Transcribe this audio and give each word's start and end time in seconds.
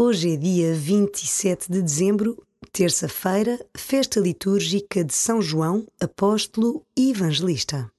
Hoje 0.00 0.34
é 0.34 0.36
dia 0.36 0.74
27 0.74 1.72
de 1.72 1.82
dezembro, 1.82 2.40
terça-feira, 2.70 3.58
festa 3.76 4.20
litúrgica 4.20 5.02
de 5.02 5.12
São 5.12 5.42
João, 5.42 5.88
apóstolo 6.00 6.86
e 6.96 7.10
evangelista. 7.10 7.90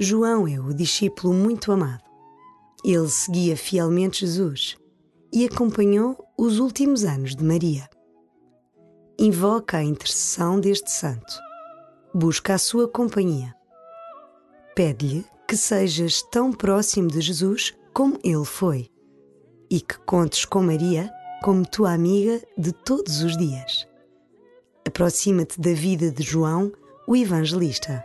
João 0.00 0.48
é 0.48 0.58
o 0.58 0.74
discípulo 0.74 1.32
muito 1.32 1.70
amado. 1.70 2.02
Ele 2.84 3.08
seguia 3.08 3.56
fielmente 3.56 4.26
Jesus 4.26 4.76
e 5.32 5.44
acompanhou 5.46 6.18
os 6.36 6.58
últimos 6.58 7.04
anos 7.04 7.36
de 7.36 7.44
Maria. 7.44 7.88
Invoca 9.18 9.78
a 9.78 9.84
intercessão 9.84 10.58
deste 10.58 10.90
santo. 10.90 11.32
Busca 12.12 12.54
a 12.54 12.58
sua 12.58 12.88
companhia. 12.88 13.54
Pede-lhe 14.74 15.24
que 15.46 15.56
sejas 15.56 16.22
tão 16.22 16.52
próximo 16.52 17.08
de 17.08 17.20
Jesus 17.20 17.72
como 17.92 18.18
ele 18.24 18.44
foi 18.44 18.88
e 19.70 19.80
que 19.80 19.98
contes 20.00 20.44
com 20.44 20.62
Maria 20.62 21.10
como 21.42 21.64
tua 21.64 21.92
amiga 21.92 22.42
de 22.58 22.72
todos 22.72 23.22
os 23.22 23.36
dias. 23.36 23.86
Aproxima-te 24.86 25.60
da 25.60 25.72
vida 25.72 26.10
de 26.10 26.22
João, 26.22 26.72
o 27.06 27.14
evangelista 27.14 28.04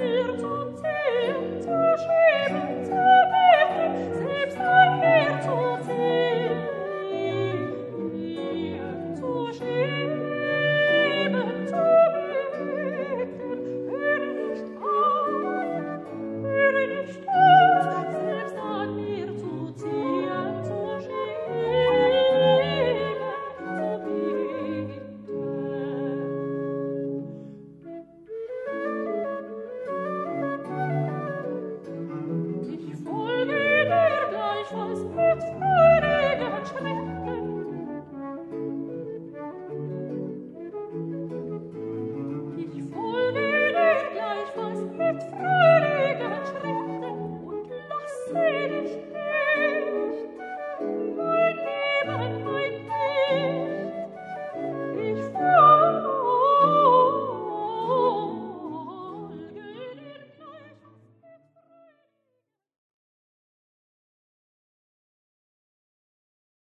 mir 0.00 0.38
zum 0.38 2.17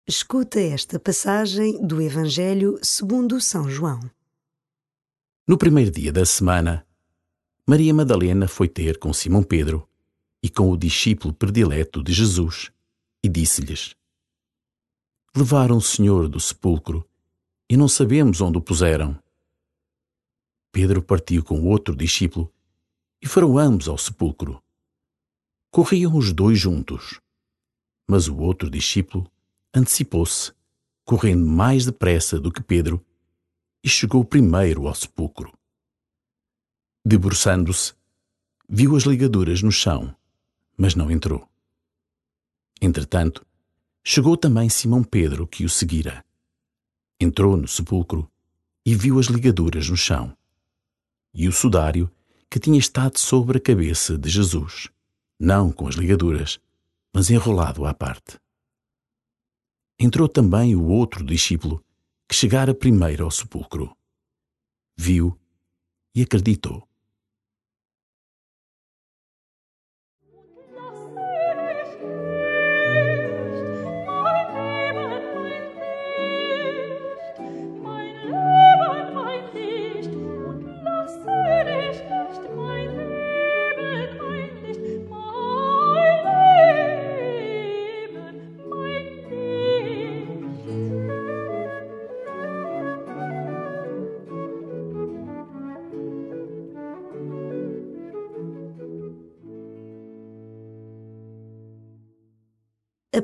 Escuta 0.10 0.58
esta 0.62 0.98
passagem 0.98 1.86
do 1.86 2.02
Evangelho 2.02 2.80
segundo 2.82 3.42
São 3.42 3.70
João. 3.70 4.00
No 5.46 5.58
primeiro 5.58 5.92
dia 5.92 6.14
da 6.14 6.26
semana, 6.26 6.88
Maria 7.68 7.94
Madalena 7.94 8.48
foi 8.48 8.70
ter 8.70 9.00
com 9.00 9.12
Simão 9.12 9.44
Pedro 9.44 9.86
e 10.42 10.50
com 10.50 10.72
o 10.72 10.78
discípulo 10.78 11.34
predileto 11.34 12.02
de 12.02 12.14
Jesus 12.14 12.72
e 13.22 13.28
disse-lhes: 13.28 13.98
Levaram 15.36 15.76
o 15.76 15.82
Senhor 15.82 16.30
do 16.30 16.40
sepulcro 16.40 17.06
e 17.70 17.76
não 17.76 17.90
sabemos 17.90 18.40
onde 18.40 18.60
o 18.60 18.62
puseram. 18.62 19.22
Pedro 20.72 21.04
partiu 21.04 21.44
com 21.44 21.66
outro 21.66 21.94
discípulo 21.94 22.50
e 23.22 23.28
foram 23.28 23.58
ambos 23.58 23.90
ao 23.90 23.98
sepulcro. 23.98 24.64
Corriam 25.70 26.16
os 26.16 26.32
dois 26.32 26.58
juntos, 26.58 27.20
mas 28.08 28.30
o 28.30 28.38
outro 28.38 28.70
discípulo 28.70 29.30
antecipou-se, 29.78 30.52
correndo 31.06 31.46
mais 31.46 31.86
depressa 31.86 32.40
do 32.40 32.52
que 32.52 32.62
Pedro, 32.62 33.04
e 33.84 33.88
chegou 33.88 34.26
primeiro 34.26 34.88
ao 34.88 34.96
sepulcro. 34.96 35.54
Debruçando-se, 37.06 37.94
viu 38.68 38.96
as 38.96 39.04
ligaduras 39.04 39.62
no 39.62 39.72
chão, 39.72 40.14
mas 40.76 40.96
não 40.96 41.10
entrou. 41.10 41.48
Entretanto, 42.82 43.46
chegou 44.04 44.36
também 44.36 44.68
Simão 44.68 45.04
Pedro, 45.04 45.48
que 45.48 45.64
o 45.64 45.70
seguira. 45.70 46.26
Entrou 47.20 47.56
no 47.56 47.68
sepulcro 47.68 48.30
e 48.86 48.94
viu 48.94 49.20
as 49.20 49.28
ligaduras 49.28 49.90
no 49.90 49.96
chão, 49.96 50.36
e 51.34 51.48
o 51.48 51.52
sudário 51.52 52.12
que 52.50 52.60
tinha 52.60 52.80
estado 52.80 53.18
sobre 53.18 53.58
a 53.58 53.62
cabeça 53.62 54.18
de 54.18 54.30
Jesus, 54.30 54.90
não 55.40 55.72
com 55.72 55.88
as 55.88 55.96
ligaduras, 55.96 56.60
mas 57.14 57.30
enrolado 57.30 57.86
à 57.86 57.94
parte 57.94 58.40
entrou 60.00 60.30
também 60.30 60.76
o 60.76 60.86
outro 60.86 61.24
discípulo, 61.26 61.84
que 62.28 62.36
chegara 62.36 62.74
primeiro 62.74 63.24
ao 63.24 63.32
sepulcro. 63.32 63.96
Viu 64.98 65.38
e 66.16 66.22
acreditou. 66.22 66.87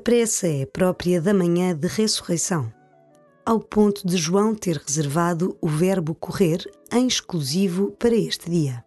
Pressa 0.04 0.50
é 0.50 0.66
própria 0.66 1.22
da 1.22 1.34
manhã 1.34 1.74
de 1.74 1.88
ressurreição, 1.88 2.72
ao 3.46 3.58
ponto 3.62 4.06
de 4.06 4.18
João 4.18 4.54
ter 4.54 4.76
reservado 4.76 5.58
o 5.62 5.68
verbo 5.70 6.14
correr 6.14 6.70
em 6.92 7.08
exclusivo 7.08 7.92
para 7.92 8.14
este 8.14 8.50
dia. 8.50 8.84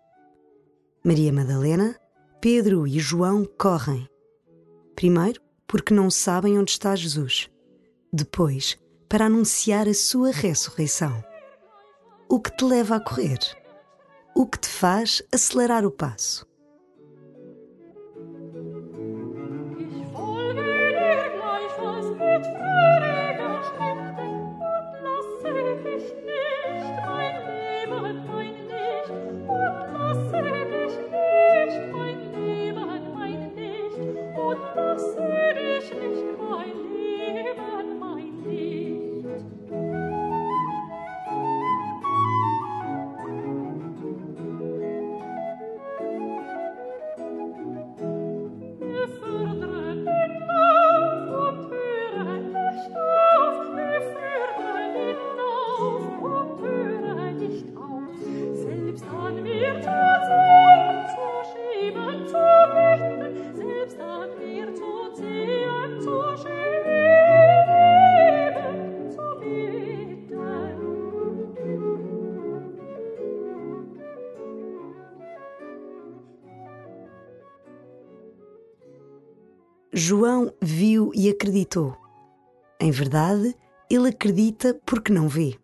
Maria 1.03 1.33
Madalena, 1.33 1.99
Pedro 2.39 2.87
e 2.87 3.01
João 3.01 3.47
correm. 3.57 4.07
Primeiro, 4.95 5.41
porque 5.67 5.95
não 5.95 6.11
sabem 6.11 6.59
onde 6.59 6.73
está 6.73 6.95
Jesus. 6.95 7.49
Depois, 8.13 8.79
para 9.09 9.25
anunciar 9.25 9.89
a 9.89 9.95
sua 9.95 10.31
ressurreição. 10.31 11.25
O 12.29 12.39
que 12.39 12.55
te 12.55 12.63
leva 12.63 12.97
a 12.97 13.01
correr? 13.01 13.39
O 14.35 14.47
que 14.47 14.59
te 14.59 14.69
faz 14.69 15.23
acelerar 15.33 15.87
o 15.87 15.91
passo? 15.91 16.47
João 79.99 80.53
viu 80.61 81.11
e 81.15 81.27
acreditou. 81.31 81.97
Em 82.79 82.91
verdade, 82.91 83.57
ele 83.89 84.11
acredita 84.11 84.79
porque 84.85 85.11
não 85.11 85.27
vê. 85.27 85.57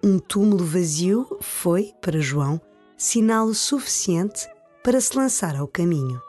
Um 0.00 0.20
túmulo 0.20 0.64
vazio 0.64 1.26
foi, 1.40 1.92
para 2.00 2.20
João, 2.20 2.60
sinal 2.96 3.52
suficiente 3.52 4.48
para 4.84 5.00
se 5.00 5.16
lançar 5.16 5.56
ao 5.56 5.66
caminho. 5.66 6.22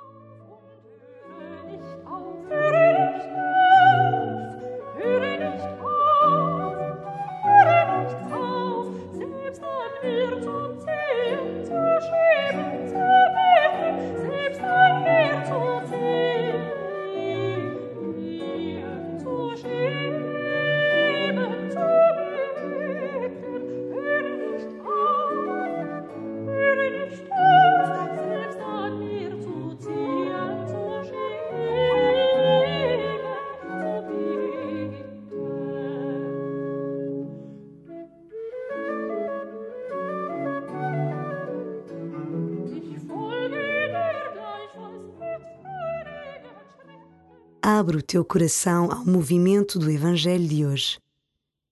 Abre 47.80 47.96
o 47.96 48.02
teu 48.02 48.26
coração 48.26 48.92
ao 48.92 49.06
movimento 49.06 49.80
do 49.80 49.90
Evangelho 49.90 50.46
de 50.46 50.66
hoje. 50.66 51.00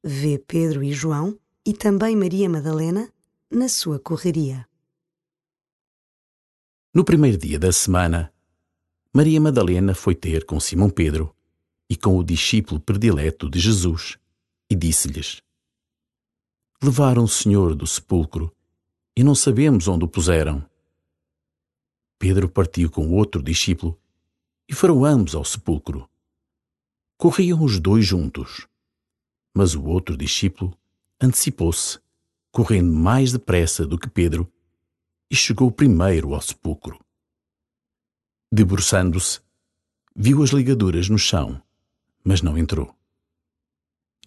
Vê 0.02 0.40
Pedro 0.40 0.82
e 0.82 0.94
João 0.94 1.38
e 1.66 1.74
também 1.74 2.16
Maria 2.16 2.50
Madalena 2.50 3.12
na 3.52 3.68
sua 3.68 4.00
correria. 4.00 4.66
No 6.94 7.04
primeiro 7.04 7.38
dia 7.38 7.60
da 7.60 7.74
semana, 7.74 8.32
Maria 9.14 9.42
Madalena 9.42 9.94
foi 9.94 10.16
ter 10.16 10.46
com 10.46 10.62
Simão 10.62 10.90
Pedro 10.90 11.36
e 11.90 11.98
com 11.98 12.18
o 12.18 12.24
discípulo 12.24 12.80
predileto 12.80 13.50
de 13.50 13.60
Jesus 13.60 14.18
e 14.70 14.76
disse-lhes: 14.78 15.42
Levaram 16.82 17.26
o 17.26 17.28
Senhor 17.28 17.76
do 17.76 17.86
sepulcro 17.86 18.50
e 19.14 19.26
não 19.26 19.36
sabemos 19.36 19.90
onde 19.90 20.06
o 20.06 20.08
puseram. 20.08 20.66
Pedro 22.18 22.48
partiu 22.48 22.90
com 22.90 23.12
outro 23.12 23.44
discípulo 23.44 24.00
e 24.68 24.74
foram 24.74 25.06
ambos 25.06 25.34
ao 25.34 25.46
sepulcro. 25.46 26.10
Corriam 27.18 27.64
os 27.64 27.80
dois 27.80 28.06
juntos, 28.06 28.68
mas 29.56 29.74
o 29.74 29.84
outro 29.86 30.18
discípulo 30.18 30.78
antecipou-se, 31.20 32.00
correndo 32.52 32.92
mais 32.92 33.32
depressa 33.32 33.86
do 33.86 33.98
que 33.98 34.10
Pedro, 34.10 34.52
e 35.30 35.36
chegou 35.36 35.72
primeiro 35.72 36.34
ao 36.34 36.42
sepulcro. 36.42 37.04
Debruçando-se, 38.52 39.42
viu 40.16 40.44
as 40.44 40.52
ligaduras 40.52 41.10
no 41.10 41.18
chão, 41.18 41.62
mas 42.24 42.42
não 42.42 42.58
entrou. 42.58 42.96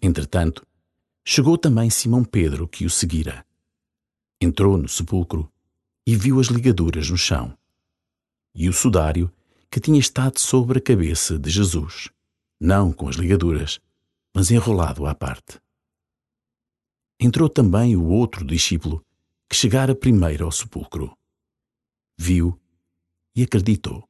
Entretanto, 0.01 0.65
chegou 1.23 1.57
também 1.57 1.89
Simão 1.89 2.23
Pedro, 2.23 2.67
que 2.67 2.85
o 2.85 2.89
seguira. 2.89 3.45
Entrou 4.39 4.77
no 4.77 4.89
sepulcro 4.89 5.51
e 6.05 6.15
viu 6.15 6.39
as 6.39 6.47
ligaduras 6.47 7.09
no 7.09 7.17
chão, 7.17 7.57
e 8.53 8.67
o 8.67 8.73
sudário 8.73 9.31
que 9.71 9.79
tinha 9.79 9.99
estado 9.99 10.37
sobre 10.37 10.79
a 10.79 10.81
cabeça 10.81 11.39
de 11.39 11.49
Jesus, 11.49 12.09
não 12.59 12.91
com 12.91 13.07
as 13.07 13.15
ligaduras, 13.15 13.79
mas 14.35 14.51
enrolado 14.51 15.05
à 15.05 15.15
parte. 15.15 15.61
Entrou 17.17 17.47
também 17.47 17.95
o 17.95 18.03
outro 18.05 18.43
discípulo, 18.43 19.05
que 19.49 19.55
chegara 19.55 19.95
primeiro 19.95 20.43
ao 20.43 20.51
sepulcro. 20.51 21.17
Viu 22.17 22.59
e 23.33 23.43
acreditou. 23.43 24.07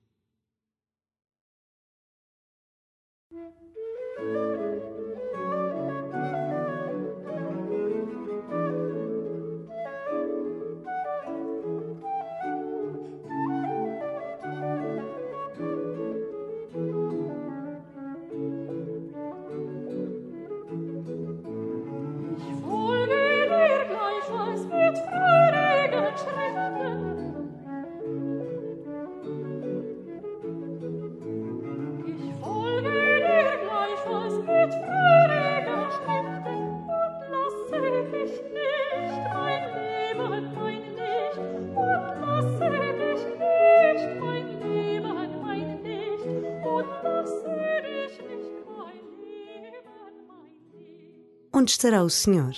Onde 51.61 51.73
estará 51.73 52.01
o 52.01 52.09
Senhor? 52.09 52.55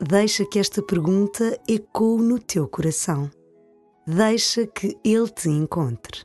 Deixa 0.00 0.44
que 0.44 0.60
esta 0.60 0.80
pergunta 0.80 1.58
ecoe 1.66 2.22
no 2.22 2.38
teu 2.38 2.68
coração. 2.68 3.28
Deixa 4.06 4.64
que 4.64 4.96
Ele 5.02 5.28
te 5.28 5.48
encontre. 5.48 6.24